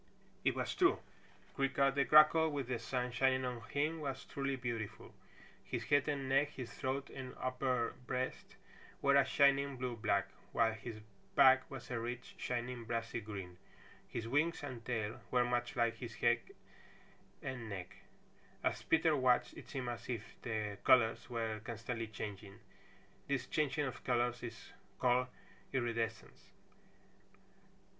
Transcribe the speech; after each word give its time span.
It 0.43 0.55
was 0.55 0.73
true. 0.73 0.97
Creaker 1.53 1.91
the 1.91 2.05
Grackle 2.05 2.49
with 2.49 2.69
the 2.69 2.79
sun 2.79 3.11
shining 3.11 3.45
on 3.45 3.61
him 3.69 3.99
was 3.99 4.25
truly 4.25 4.55
beautiful. 4.55 5.13
His 5.63 5.83
head 5.83 6.07
and 6.07 6.27
neck, 6.27 6.53
his 6.55 6.73
throat 6.73 7.11
and 7.11 7.35
upper 7.39 7.93
breast, 8.07 8.55
were 9.03 9.13
a 9.15 9.23
shining 9.23 9.77
blue 9.77 9.95
black, 9.95 10.27
while 10.53 10.73
his 10.73 11.01
back 11.35 11.69
was 11.69 11.91
a 11.91 11.99
rich, 11.99 12.33
shining 12.39 12.83
brassy 12.85 13.21
green. 13.21 13.59
His 14.07 14.27
wings 14.27 14.63
and 14.63 14.83
tail 14.83 15.21
were 15.29 15.45
much 15.45 15.75
like 15.75 15.97
his 15.97 16.15
head 16.15 16.39
and 17.43 17.69
neck. 17.69 17.97
As 18.63 18.81
Peter 18.81 19.15
watched 19.15 19.53
it 19.53 19.69
seemed 19.69 19.89
as 19.89 20.09
if 20.09 20.23
the 20.41 20.79
colors 20.83 21.29
were 21.29 21.59
constantly 21.63 22.07
changing. 22.07 22.57
This 23.27 23.45
changing 23.45 23.85
of 23.85 24.03
colors 24.03 24.41
is 24.41 24.71
called 24.97 25.27
iridescence. 25.71 26.49